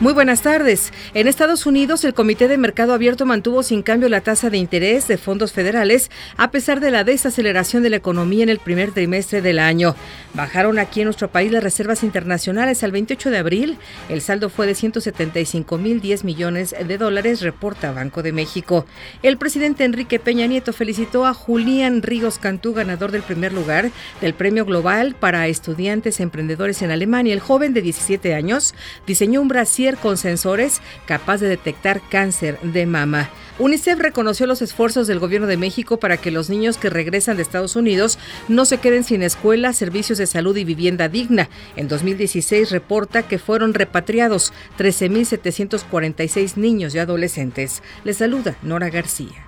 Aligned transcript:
Muy 0.00 0.12
buenas 0.12 0.42
tardes. 0.42 0.92
En 1.12 1.26
Estados 1.26 1.66
Unidos, 1.66 2.04
el 2.04 2.14
Comité 2.14 2.46
de 2.46 2.56
Mercado 2.56 2.94
Abierto 2.94 3.26
mantuvo 3.26 3.64
sin 3.64 3.82
cambio 3.82 4.08
la 4.08 4.20
tasa 4.20 4.48
de 4.48 4.56
interés 4.56 5.08
de 5.08 5.18
fondos 5.18 5.52
federales 5.52 6.08
a 6.36 6.52
pesar 6.52 6.78
de 6.78 6.92
la 6.92 7.02
desaceleración 7.02 7.82
de 7.82 7.90
la 7.90 7.96
economía 7.96 8.44
en 8.44 8.48
el 8.48 8.60
primer 8.60 8.92
trimestre 8.92 9.42
del 9.42 9.58
año. 9.58 9.96
Bajaron 10.34 10.78
aquí 10.78 11.00
en 11.00 11.06
nuestro 11.06 11.26
país 11.32 11.50
las 11.50 11.64
reservas 11.64 12.04
internacionales 12.04 12.84
al 12.84 12.92
28 12.92 13.28
de 13.32 13.38
abril. 13.38 13.76
El 14.08 14.20
saldo 14.20 14.50
fue 14.50 14.68
de 14.68 14.76
175 14.76 15.78
mil 15.78 16.00
10 16.00 16.22
millones 16.22 16.76
de 16.78 16.96
dólares, 16.96 17.40
reporta 17.40 17.90
Banco 17.90 18.22
de 18.22 18.30
México. 18.30 18.86
El 19.24 19.36
presidente 19.36 19.82
Enrique 19.82 20.20
Peña 20.20 20.46
Nieto 20.46 20.72
felicitó 20.72 21.26
a 21.26 21.34
Julián 21.34 22.02
Ríos 22.02 22.38
Cantú, 22.38 22.72
ganador 22.72 23.10
del 23.10 23.22
primer 23.22 23.52
lugar 23.52 23.90
del 24.20 24.34
Premio 24.34 24.64
Global 24.64 25.16
para 25.18 25.48
Estudiantes 25.48 26.20
Emprendedores 26.20 26.82
en 26.82 26.92
Alemania. 26.92 27.34
El 27.34 27.40
joven 27.40 27.74
de 27.74 27.82
17 27.82 28.32
años 28.34 28.76
diseñó 29.04 29.42
un 29.42 29.48
brasier 29.48 29.87
con 29.96 30.16
sensores 30.16 30.80
capaz 31.06 31.38
de 31.38 31.48
detectar 31.48 32.00
cáncer 32.08 32.60
de 32.60 32.86
mama. 32.86 33.30
UNICEF 33.58 33.98
reconoció 33.98 34.46
los 34.46 34.62
esfuerzos 34.62 35.08
del 35.08 35.18
gobierno 35.18 35.48
de 35.48 35.56
México 35.56 35.98
para 35.98 36.16
que 36.16 36.30
los 36.30 36.48
niños 36.48 36.78
que 36.78 36.90
regresan 36.90 37.36
de 37.36 37.42
Estados 37.42 37.74
Unidos 37.74 38.18
no 38.46 38.64
se 38.64 38.78
queden 38.78 39.02
sin 39.02 39.22
escuela, 39.22 39.72
servicios 39.72 40.18
de 40.18 40.28
salud 40.28 40.56
y 40.56 40.64
vivienda 40.64 41.08
digna. 41.08 41.48
En 41.74 41.88
2016 41.88 42.70
reporta 42.70 43.24
que 43.24 43.38
fueron 43.38 43.74
repatriados 43.74 44.52
13.746 44.78 46.56
niños 46.56 46.94
y 46.94 47.00
adolescentes. 47.00 47.82
Les 48.04 48.18
saluda 48.18 48.56
Nora 48.62 48.90
García. 48.90 49.44